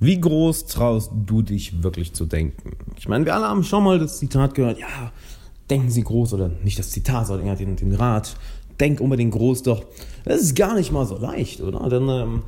[0.00, 2.72] Wie groß traust du dich wirklich zu denken?
[2.98, 5.12] Ich meine, wir alle haben schon mal das Zitat gehört, ja,
[5.70, 8.36] denken Sie groß oder nicht das Zitat, sondern eher den, den Rat,
[8.78, 9.84] denk unbedingt groß, doch
[10.24, 11.88] das ist gar nicht mal so leicht, oder?
[11.88, 12.42] Denn ähm,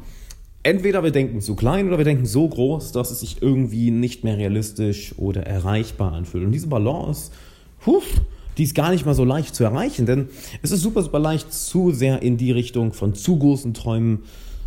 [0.62, 4.24] entweder wir denken zu klein oder wir denken so groß, dass es sich irgendwie nicht
[4.24, 6.44] mehr realistisch oder erreichbar anfühlt.
[6.44, 7.30] Und diese Balance,
[7.86, 8.04] huf,
[8.58, 10.28] die ist gar nicht mal so leicht zu erreichen, denn
[10.62, 14.24] es ist super, super leicht, zu sehr in die Richtung von zu großen Träumen,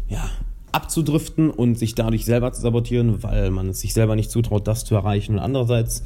[0.07, 0.29] ja,
[0.71, 4.85] abzudriften und sich dadurch selber zu sabotieren, weil man es sich selber nicht zutraut, das
[4.85, 5.33] zu erreichen.
[5.33, 6.03] Und andererseits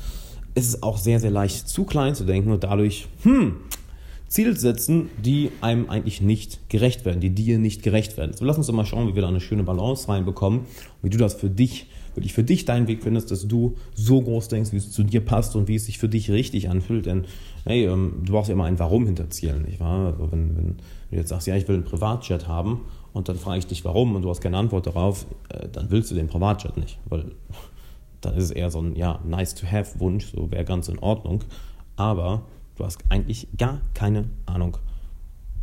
[0.55, 3.57] ist es auch sehr, sehr leicht, zu klein zu denken und dadurch, hm,
[4.27, 8.33] Ziele setzen, die einem eigentlich nicht gerecht werden, die dir nicht gerecht werden.
[8.33, 10.61] So lass uns doch mal schauen, wie wir da eine schöne Balance reinbekommen,
[11.03, 14.47] wie du das für dich, wirklich für dich deinen Weg findest, dass du so groß
[14.47, 17.05] denkst, wie es zu dir passt und wie es sich für dich richtig anfühlt.
[17.05, 17.25] Denn
[17.65, 20.07] hey, ähm, du brauchst ja immer ein Warum hinter Zielen, nicht wahr?
[20.07, 20.67] Also wenn, wenn
[21.11, 22.81] du jetzt sagst, ja, ich will einen Privatjet haben
[23.15, 26.11] und dann frage ich dich, warum und du hast keine Antwort darauf, äh, dann willst
[26.11, 27.31] du den Privatjet nicht, weil
[28.21, 31.41] dann ist es eher so ein ja, nice-to-have-Wunsch, so wäre ganz in Ordnung,
[31.95, 32.43] aber
[32.75, 34.77] du hast eigentlich gar keine Ahnung,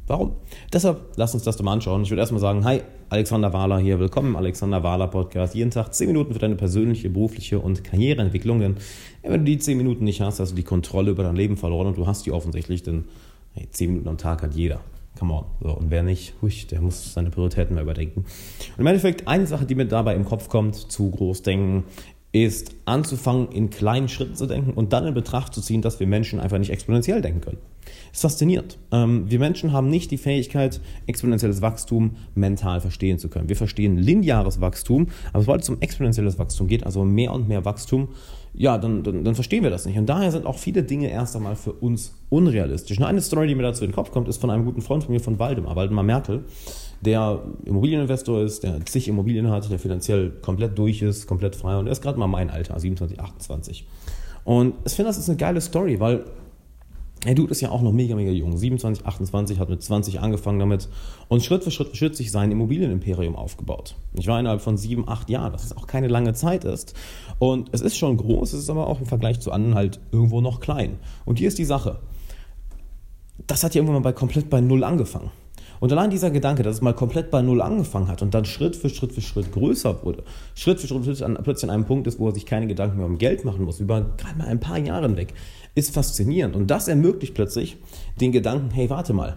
[0.07, 0.33] warum.
[0.73, 2.05] Deshalb lass uns das doch mal anschauen.
[2.05, 2.81] Ich würde erstmal sagen, hi,
[3.11, 5.55] Alexander Wahler hier, willkommen Alexander Wahler Podcast.
[5.55, 8.77] Jeden Tag 10 Minuten für deine persönliche, berufliche und Karriereentwicklung, denn
[9.21, 11.89] wenn du die 10 Minuten nicht hast, hast du die Kontrolle über dein Leben verloren
[11.89, 13.05] und du hast die offensichtlich, denn
[13.53, 14.81] hey, 10 Minuten am Tag hat jeder.
[15.19, 15.45] Come on.
[15.61, 18.21] So, und wer nicht, hui, der muss seine Prioritäten mal überdenken.
[18.21, 21.85] Und im Endeffekt, eine Sache, die mir dabei im Kopf kommt, zu groß denken,
[22.33, 26.07] ist anzufangen, in kleinen Schritten zu denken und dann in Betracht zu ziehen, dass wir
[26.07, 27.59] Menschen einfach nicht exponentiell denken können.
[27.85, 28.79] Das ist faszinierend.
[28.91, 33.49] Ähm, wir Menschen haben nicht die Fähigkeit, exponentielles Wachstum mental verstehen zu können.
[33.49, 37.65] Wir verstehen lineares Wachstum, aber sobald es um exponentielles Wachstum geht, also mehr und mehr
[37.65, 38.09] Wachstum,
[38.55, 39.99] ja, dann, dann, dann, verstehen wir das nicht.
[39.99, 42.99] Und daher sind auch viele Dinge erst einmal für uns unrealistisch.
[42.99, 45.05] Und eine Story, die mir dazu in den Kopf kommt, ist von einem guten Freund
[45.05, 46.45] von mir, von Waldemar, Waldemar Merkel,
[47.03, 51.87] der Immobilieninvestor ist, der zig Immobilien hat, der finanziell komplett durch ist, komplett frei und
[51.87, 53.87] er ist gerade mal mein Alter, 27, 28.
[54.45, 56.25] Und ich finde, das ist eine geile Story, weil
[57.25, 58.57] er tut es ja auch noch mega, mega jung.
[58.57, 60.89] 27, 28, hat mit 20 angefangen damit
[61.29, 63.95] und Schritt für Schritt für Schritt sich sein Immobilienimperium aufgebaut.
[64.15, 66.95] Ich war innerhalb von sieben, acht Jahren, das ist auch keine lange Zeit ist.
[67.39, 70.41] Und es ist schon groß, es ist aber auch im Vergleich zu anderen halt irgendwo
[70.41, 70.99] noch klein.
[71.25, 72.01] Und hier ist die Sache.
[73.47, 75.31] Das hat ja irgendwann mal bei, komplett bei Null angefangen.
[75.83, 78.77] Und allein dieser Gedanke, dass es mal komplett bei Null angefangen hat und dann Schritt
[78.77, 80.23] für Schritt für Schritt größer wurde,
[80.55, 82.99] Schritt für Schritt, Schritt an, plötzlich an einem Punkt ist, wo er sich keine Gedanken
[82.99, 85.35] mehr um Geld machen muss, über gerade mal ein paar Jahre hinweg,
[85.75, 86.55] ist faszinierend.
[86.55, 87.79] Und das ermöglicht plötzlich
[88.21, 89.35] den Gedanken, hey, warte mal,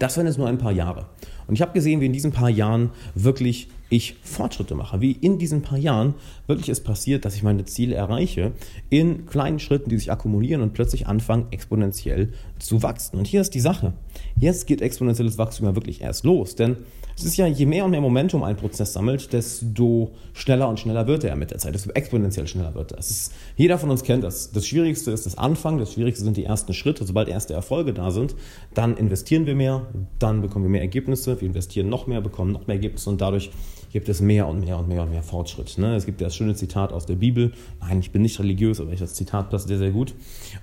[0.00, 1.06] das waren jetzt nur ein paar Jahre.
[1.52, 5.38] Und ich habe gesehen, wie in diesen paar Jahren wirklich ich Fortschritte mache, wie in
[5.38, 6.14] diesen paar Jahren
[6.46, 8.52] wirklich es passiert, dass ich meine Ziele erreiche,
[8.88, 13.18] in kleinen Schritten, die sich akkumulieren und plötzlich anfangen, exponentiell zu wachsen.
[13.18, 13.92] Und hier ist die Sache.
[14.34, 16.78] Jetzt geht exponentielles Wachstum ja wirklich erst los, denn
[17.16, 21.06] es ist ja, je mehr und mehr Momentum ein Prozess sammelt, desto schneller und schneller
[21.06, 22.98] wird er mit der Zeit, desto exponentiell schneller wird er.
[22.98, 24.50] Ist, jeder von uns kennt das.
[24.52, 27.04] Das Schwierigste ist das Anfang, das Schwierigste sind die ersten Schritte.
[27.04, 28.34] Sobald erste Erfolge da sind,
[28.72, 29.86] dann investieren wir mehr,
[30.18, 33.50] dann bekommen wir mehr Ergebnisse, wir investieren noch mehr, bekommen noch mehr Ergebnisse und dadurch
[33.92, 35.76] gibt es mehr und mehr und mehr und mehr Fortschritt.
[35.76, 35.94] Ne?
[35.94, 37.52] Es gibt das schöne Zitat aus der Bibel.
[37.80, 40.14] Nein, ich bin nicht religiös, aber ich das Zitat passt sehr, sehr gut.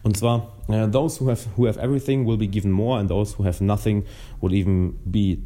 [0.02, 3.38] Und zwar, uh, those who have, who have everything will be given more and those
[3.38, 4.04] who have nothing
[4.42, 5.38] will even be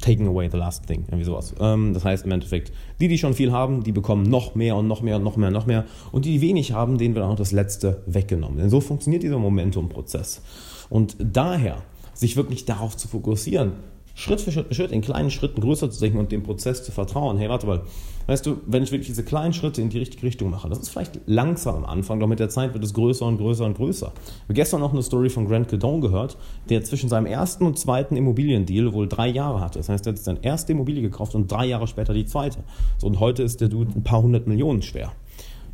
[0.00, 1.54] taking away the last thing, irgendwie sowas.
[1.60, 4.86] Ähm, das heißt im Endeffekt, die, die schon viel haben, die bekommen noch mehr und
[4.86, 5.84] noch mehr und noch mehr und noch mehr.
[6.12, 8.58] Und die, die wenig haben, denen wird auch noch das Letzte weggenommen.
[8.58, 10.42] Denn so funktioniert dieser Momentum-Prozess.
[10.90, 11.82] Und daher,
[12.14, 13.72] sich wirklich darauf zu fokussieren,
[14.16, 16.92] Schritt für Schritt für Schritt in kleinen Schritten größer zu denken und dem Prozess zu
[16.92, 17.36] vertrauen.
[17.36, 17.82] Hey, warte mal,
[18.28, 20.90] weißt du, wenn ich wirklich diese kleinen Schritte in die richtige Richtung mache, das ist
[20.90, 24.12] vielleicht langsam am Anfang, doch mit der Zeit wird es größer und größer und größer.
[24.14, 26.36] Ich habe gestern noch eine Story von Grant Cardone gehört,
[26.68, 29.80] der zwischen seinem ersten und zweiten Immobiliendeal wohl drei Jahre hatte.
[29.80, 32.60] Das heißt, er hat seine erste Immobilie gekauft und drei Jahre später die zweite.
[32.98, 35.10] So, und heute ist der Dude ein paar hundert Millionen schwer.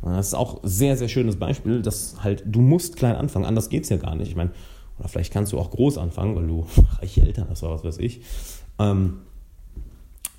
[0.01, 3.69] Das ist auch ein sehr, sehr schönes Beispiel, dass halt, du musst klein anfangen, anders
[3.69, 4.29] geht es ja gar nicht.
[4.29, 4.49] Ich meine,
[5.01, 6.67] oder vielleicht kannst du auch groß anfangen, weil du
[6.99, 8.21] reiche Eltern hast oder was weiß ich.
[8.79, 9.21] Ähm,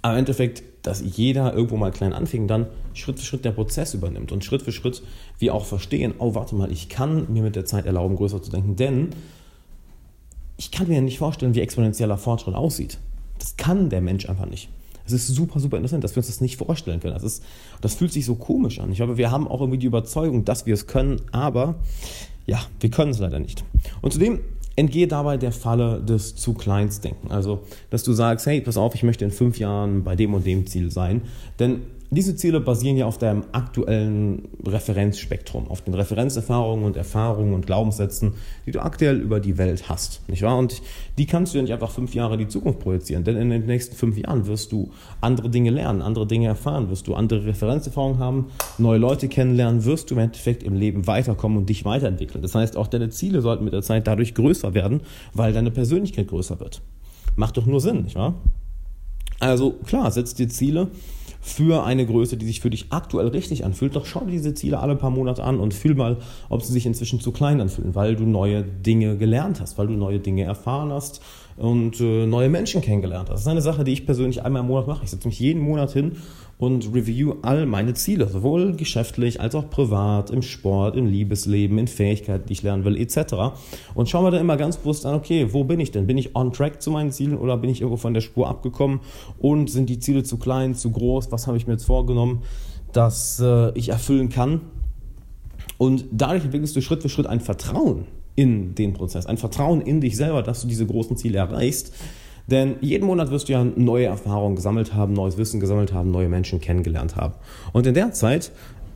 [0.03, 3.95] aber im Endeffekt, dass jeder irgendwo mal klein anfing, dann Schritt für Schritt der Prozess
[3.95, 5.03] übernimmt und Schritt für Schritt
[5.39, 8.51] wir auch verstehen, oh, warte mal, ich kann mir mit der Zeit erlauben, größer zu
[8.51, 9.11] denken, denn
[10.57, 12.99] ich kann mir nicht vorstellen, wie exponentieller Fortschritt aussieht.
[13.39, 14.69] Das kann der Mensch einfach nicht.
[15.05, 17.15] Es ist super, super interessant, dass wir uns das nicht vorstellen können.
[17.15, 17.43] Das, ist,
[17.81, 18.91] das fühlt sich so komisch an.
[18.93, 21.77] Ich glaube, wir haben auch irgendwie die Überzeugung, dass wir es können, aber
[22.47, 23.65] ja, wir können es leider nicht.
[24.01, 24.41] Und zudem
[24.83, 27.31] entgehe dabei der Falle des zu Kleinsdenken.
[27.31, 30.45] Also, dass du sagst, hey, pass auf, ich möchte in fünf Jahren bei dem und
[30.45, 31.23] dem Ziel sein.
[31.59, 31.83] Denn
[32.15, 38.35] diese Ziele basieren ja auf deinem aktuellen Referenzspektrum, auf den Referenzerfahrungen und Erfahrungen und Glaubenssätzen,
[38.67, 40.59] die du aktuell über die Welt hast, nicht wahr?
[40.59, 40.83] Und
[41.17, 43.65] die kannst du ja nicht einfach fünf Jahre in die Zukunft projizieren, denn in den
[43.65, 44.91] nächsten fünf Jahren wirst du
[45.23, 50.11] andere Dinge lernen, andere Dinge erfahren, wirst du andere Referenzerfahrungen haben, neue Leute kennenlernen, wirst
[50.11, 52.43] du im Endeffekt im Leben weiterkommen und dich weiterentwickeln.
[52.43, 55.01] Das heißt, auch deine Ziele sollten mit der Zeit dadurch größer werden,
[55.33, 56.83] weil deine Persönlichkeit größer wird.
[57.37, 58.35] Macht doch nur Sinn, nicht wahr?
[59.41, 60.89] Also klar, setz dir Ziele
[61.45, 63.97] für eine Größe, die sich für dich aktuell richtig anfühlt.
[63.97, 66.19] Doch schau dir diese Ziele alle paar Monate an und fühl mal,
[66.49, 69.95] ob sie sich inzwischen zu klein anfühlen, weil du neue Dinge gelernt hast, weil du
[69.95, 71.21] neue Dinge erfahren hast
[71.57, 73.35] und äh, neue Menschen kennengelernt hast.
[73.35, 75.05] Das ist eine Sache, die ich persönlich einmal im Monat mache.
[75.05, 76.13] Ich setze mich jeden Monat hin
[76.63, 81.89] und review all meine Ziele, sowohl geschäftlich als auch privat, im Sport, im Liebesleben, in
[81.89, 83.35] Fähigkeiten, die ich lernen will, etc.
[83.97, 86.07] Und schaue mir dann immer ganz bewusst an, okay, wo bin ich denn?
[86.07, 89.01] Bin ich on track zu meinen Zielen oder bin ich irgendwo von der Spur abgekommen
[89.41, 91.33] und sind die Ziele zu klein, zu groß?
[91.33, 92.43] Was habe ich mir jetzt vorgenommen,
[92.93, 94.61] dass äh, ich erfüllen kann?
[95.79, 98.05] Und dadurch entwickelst du Schritt für Schritt ein Vertrauen
[98.37, 101.93] in den Prozess, ein Vertrauen in dich selber, dass du diese großen Ziele erreichst
[102.47, 106.29] denn jeden Monat wirst du ja neue Erfahrungen gesammelt haben, neues Wissen gesammelt haben, neue
[106.29, 107.35] Menschen kennengelernt haben.
[107.73, 108.53] Und in der Zeit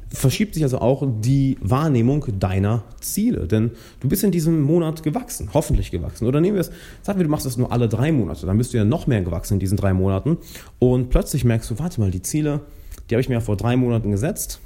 [0.09, 3.47] verschiebt sich also auch die Wahrnehmung deiner Ziele.
[3.47, 6.27] Denn du bist in diesem Monat gewachsen, hoffentlich gewachsen.
[6.27, 6.71] Oder nehmen wir es,
[7.03, 9.23] sagen wir, du machst das nur alle drei Monate, dann bist du ja noch mehr
[9.23, 10.39] gewachsen in diesen drei Monaten.
[10.79, 12.61] Und plötzlich merkst du, warte mal, die Ziele,
[13.09, 14.61] die habe ich mir ja vor drei Monaten gesetzt.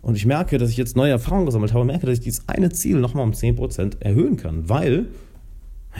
[0.00, 2.70] Und ich merke, dass ich jetzt neue Erfahrungen gesammelt habe, merke, dass ich dieses eine
[2.70, 5.06] Ziel nochmal um 10% erhöhen kann, weil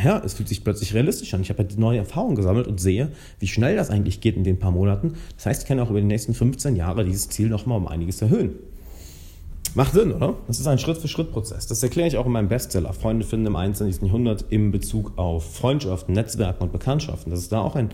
[0.05, 1.41] ja, es fühlt sich plötzlich realistisch an.
[1.41, 4.59] Ich habe halt neue Erfahrungen gesammelt und sehe, wie schnell das eigentlich geht in den
[4.59, 5.15] paar Monaten.
[5.37, 8.21] Das heißt, ich kann auch über die nächsten 15 Jahre dieses Ziel nochmal um einiges
[8.23, 8.55] erhöhen.
[9.75, 10.37] Macht Sinn, oder?
[10.47, 11.67] Das ist ein Schritt-für-Schritt-Prozess.
[11.67, 14.03] Das erkläre ich auch in meinem Bestseller Freunde finden im 21.
[14.03, 17.31] Jahrhundert im Bezug auf Freundschaften, Netzwerken und Bekanntschaften.
[17.31, 17.91] Das ist da auch ein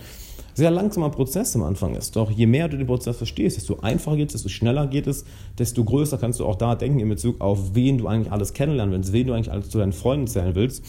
[0.55, 2.17] sehr langsamer Prozess am Anfang ist.
[2.17, 5.25] Doch je mehr du den Prozess verstehst, desto einfacher geht es, desto schneller geht es,
[5.59, 8.95] desto größer kannst du auch da denken in Bezug auf, wen du eigentlich alles kennenlernen
[8.95, 10.85] willst, wen du eigentlich alles zu deinen Freunden zählen willst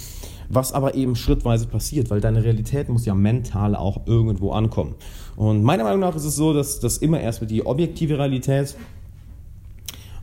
[0.49, 4.95] was aber eben schrittweise passiert, weil deine Realität muss ja mental auch irgendwo ankommen.
[5.35, 8.75] Und meiner Meinung nach ist es so, dass das immer erstmal die objektive Realität,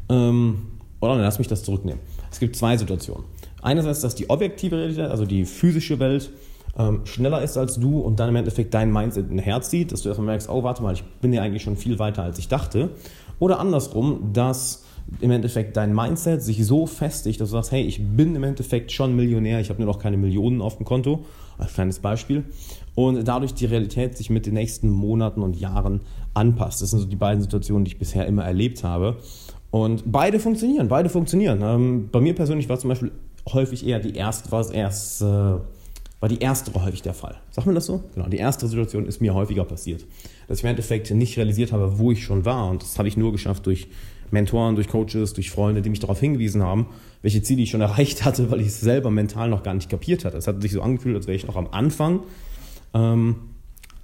[0.09, 0.63] ähm,
[1.01, 2.01] oder lass mich das zurücknehmen.
[2.31, 3.25] Es gibt zwei Situationen.
[3.61, 6.31] Einerseits, dass die objektive Realität, also die physische Welt,
[6.79, 10.03] ähm, schneller ist als du und dann im Endeffekt dein Mindset ein Herz zieht, dass
[10.03, 12.49] du erstmal merkst, oh, warte mal, ich bin ja eigentlich schon viel weiter, als ich
[12.49, 12.91] dachte.
[13.39, 14.85] Oder andersrum, dass
[15.21, 18.93] im Endeffekt dein Mindset sich so festigt, dass du sagst, hey, ich bin im Endeffekt
[18.93, 21.25] schon Millionär, ich habe nur noch keine Millionen auf dem Konto,
[21.59, 22.45] als kleines Beispiel,
[22.95, 26.01] und dadurch die Realität sich mit den nächsten Monaten und Jahren
[26.35, 26.83] anpasst.
[26.83, 29.17] Das sind so die beiden Situationen, die ich bisher immer erlebt habe.
[29.71, 31.61] Und beide funktionieren, beide funktionieren.
[31.63, 33.11] Ähm, bei mir persönlich war zum Beispiel
[33.53, 35.23] häufig eher die erste, war es erst,
[36.23, 37.35] war die erste häufig der Fall.
[37.51, 38.05] Sagt man das so?
[38.15, 40.07] Genau, die erste Situation ist mir häufiger passiert.
[40.47, 42.71] Dass ich im Endeffekt nicht realisiert habe, wo ich schon war.
[42.71, 43.89] Und das habe ich nur geschafft durch
[44.31, 46.87] Mentoren, durch Coaches, durch Freunde, die mich darauf hingewiesen haben,
[47.23, 50.25] welche Ziele ich schon erreicht hatte, weil ich es selber mental noch gar nicht kapiert
[50.25, 50.37] hatte.
[50.37, 52.21] Es hat sich so angefühlt, als wäre ich noch am Anfang.
[52.95, 53.35] Ähm,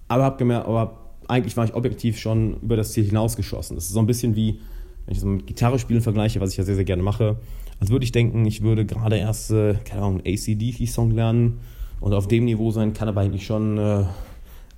[0.08, 0.98] aber habe gemerkt, aber
[1.28, 3.76] eigentlich war ich objektiv schon über das Ziel hinausgeschossen.
[3.76, 4.58] Das ist so ein bisschen wie,
[5.06, 7.36] wenn ich das mit Gitarre spielen vergleiche, was ich ja sehr, sehr gerne mache,
[7.78, 11.60] als würde ich denken, ich würde gerade erst, äh, keine Ahnung, ACDC-Song lernen
[12.00, 14.04] und auf dem Niveau sein, kann aber eigentlich schon äh,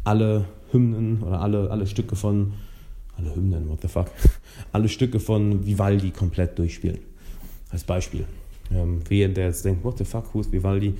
[0.05, 2.53] alle Hymnen oder alle, alle Stücke von
[3.17, 4.07] alle Hymnen, what the fuck,
[4.73, 6.99] alle Stücke von Vivaldi komplett durchspielen.
[7.71, 8.25] Als Beispiel.
[8.73, 10.95] Ähm, wer der jetzt denkt, what the fuck, who is Vivaldi?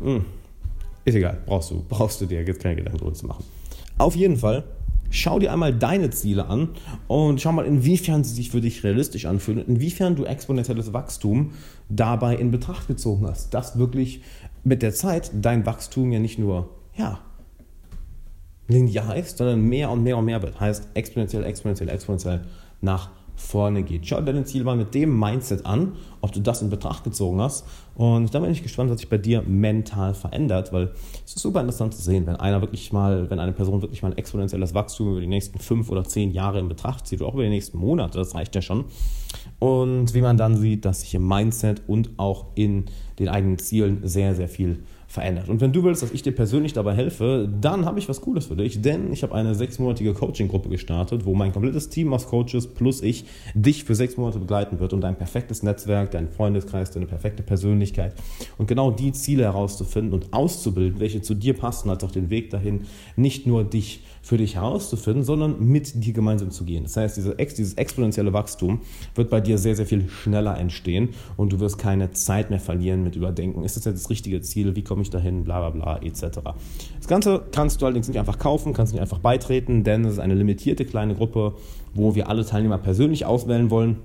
[0.00, 0.24] Hm,
[1.04, 3.44] ist egal, brauchst du, brauchst du dir jetzt keine Gedanken drüber zu machen.
[3.98, 4.64] Auf jeden Fall,
[5.14, 6.70] schau dir einmal deine Ziele an
[7.06, 11.52] und schau mal, inwiefern sie sich für dich realistisch anfühlen und inwiefern du exponentielles Wachstum
[11.88, 13.54] dabei in Betracht gezogen hast.
[13.54, 14.22] Dass wirklich
[14.64, 17.20] mit der Zeit dein Wachstum ja nicht nur, ja,
[18.66, 20.58] linear ist, sondern mehr und mehr und mehr wird.
[20.58, 22.42] Heißt exponentiell, exponentiell, exponentiell
[22.80, 24.06] nach vorne geht.
[24.06, 27.40] Schau dir dein Ziel mal mit dem Mindset an, ob du das in Betracht gezogen
[27.40, 27.66] hast.
[27.94, 30.92] Und da bin ich gespannt, was sich bei dir mental verändert, weil
[31.24, 34.10] es ist super interessant zu sehen, wenn einer wirklich mal, wenn eine Person wirklich mal
[34.12, 37.34] ein exponentielles Wachstum über die nächsten fünf oder zehn Jahre in Betracht zieht, oder auch
[37.34, 38.84] über die nächsten Monate, das reicht ja schon.
[39.58, 42.86] Und wie man dann sieht, dass sich im Mindset und auch in
[43.18, 44.82] den eigenen Zielen sehr, sehr viel
[45.14, 45.48] verändert.
[45.48, 48.46] Und wenn du willst, dass ich dir persönlich dabei helfe, dann habe ich was Cooles
[48.46, 52.66] für dich, denn ich habe eine sechsmonatige Coaching-Gruppe gestartet, wo mein komplettes Team aus Coaches
[52.66, 57.06] plus ich dich für sechs Monate begleiten wird und dein perfektes Netzwerk, dein Freundeskreis, deine
[57.06, 58.14] perfekte Persönlichkeit
[58.58, 62.50] und genau die Ziele herauszufinden und auszubilden, welche zu dir passen, als auch den Weg
[62.50, 62.80] dahin,
[63.14, 66.84] nicht nur dich für dich herauszufinden, sondern mit dir gemeinsam zu gehen.
[66.84, 68.80] Das heißt, diese, dieses exponentielle Wachstum
[69.14, 73.04] wird bei dir sehr, sehr viel schneller entstehen und du wirst keine Zeit mehr verlieren
[73.04, 73.62] mit Überdenken.
[73.64, 74.74] Ist das jetzt das richtige Ziel?
[74.74, 76.40] Wie komme ich dahin, bla bla bla, etc.
[76.98, 80.18] Das Ganze kannst du allerdings nicht einfach kaufen, kannst nicht einfach beitreten, denn es ist
[80.18, 81.54] eine limitierte kleine Gruppe,
[81.94, 83.98] wo wir alle Teilnehmer persönlich auswählen wollen.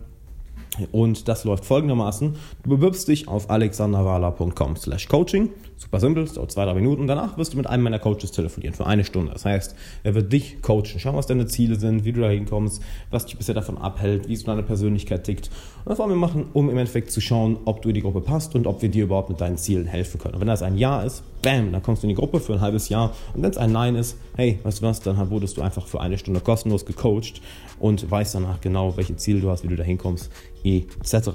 [0.92, 2.36] Und das läuft folgendermaßen.
[2.64, 5.50] Du bewirbst dich auf alexanderwala.com slash coaching.
[5.78, 7.08] Super simpel, dauert zwei, drei Minuten.
[7.08, 9.32] Danach wirst du mit einem meiner Coaches telefonieren für eine Stunde.
[9.32, 12.82] Das heißt, er wird dich coachen, schauen, was deine Ziele sind, wie du da hinkommst,
[13.12, 15.50] was dich bisher davon abhält, wie so deine Persönlichkeit tickt.
[15.86, 18.20] Und das wollen wir machen, um im Endeffekt zu schauen, ob du in die Gruppe
[18.20, 20.36] passt und ob wir dir überhaupt mit deinen Zielen helfen können.
[20.36, 22.62] Und wenn das ein Ja ist, bam, dann kommst du in die Gruppe für ein
[22.62, 23.14] halbes Jahr.
[23.34, 26.02] Und wenn es ein Nein ist, hey, weißt du was, dann wurdest du einfach für
[26.02, 27.42] eine Stunde kostenlos gecoacht
[27.80, 30.30] und weißt danach genau, welche Ziele du hast, wie du da hinkommst,
[30.64, 31.30] etc.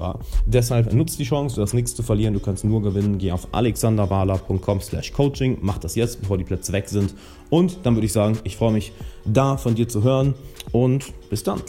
[0.45, 3.17] Deshalb nutzt die Chance, du hast nichts zu verlieren, du kannst nur gewinnen.
[3.17, 7.13] Geh auf alexanderwala.com slash coaching, mach das jetzt, bevor die Plätze weg sind.
[7.49, 8.91] Und dann würde ich sagen, ich freue mich,
[9.25, 10.33] da von dir zu hören
[10.71, 11.61] und bis dann.